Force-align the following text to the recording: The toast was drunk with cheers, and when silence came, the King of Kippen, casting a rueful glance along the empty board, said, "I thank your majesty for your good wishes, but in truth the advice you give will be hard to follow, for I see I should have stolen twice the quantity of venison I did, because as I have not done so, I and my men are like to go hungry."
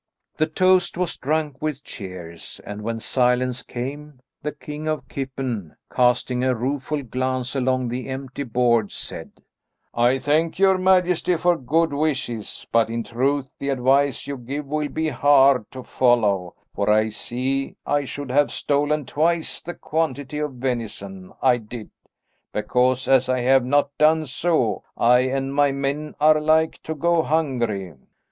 The 0.37 0.47
toast 0.47 0.97
was 0.97 1.15
drunk 1.15 1.61
with 1.61 1.83
cheers, 1.83 2.59
and 2.65 2.81
when 2.81 2.99
silence 2.99 3.61
came, 3.61 4.19
the 4.41 4.51
King 4.51 4.87
of 4.87 5.07
Kippen, 5.07 5.75
casting 5.93 6.43
a 6.43 6.55
rueful 6.55 7.03
glance 7.03 7.55
along 7.55 7.89
the 7.89 8.07
empty 8.07 8.41
board, 8.41 8.91
said, 8.91 9.31
"I 9.93 10.17
thank 10.17 10.57
your 10.57 10.79
majesty 10.79 11.37
for 11.37 11.53
your 11.53 11.61
good 11.61 11.93
wishes, 11.93 12.65
but 12.71 12.89
in 12.89 13.03
truth 13.03 13.51
the 13.59 13.69
advice 13.69 14.25
you 14.25 14.37
give 14.37 14.65
will 14.65 14.89
be 14.89 15.09
hard 15.09 15.69
to 15.69 15.83
follow, 15.83 16.55
for 16.73 16.89
I 16.89 17.09
see 17.09 17.75
I 17.85 18.05
should 18.05 18.31
have 18.31 18.51
stolen 18.51 19.05
twice 19.05 19.61
the 19.61 19.75
quantity 19.75 20.39
of 20.39 20.53
venison 20.53 21.31
I 21.43 21.57
did, 21.57 21.91
because 22.51 23.07
as 23.07 23.29
I 23.29 23.41
have 23.41 23.63
not 23.65 23.95
done 23.99 24.25
so, 24.25 24.81
I 24.97 25.19
and 25.19 25.53
my 25.53 25.71
men 25.71 26.15
are 26.19 26.41
like 26.41 26.81
to 26.85 26.95
go 26.95 27.21
hungry." 27.21 27.93